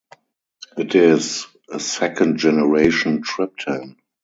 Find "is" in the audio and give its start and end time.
0.95-1.45